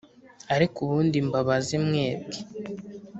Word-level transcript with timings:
ariko 0.55 0.77
ubundi 0.85 1.17
mbabaze 1.27 1.75
mwebwe 1.85 2.37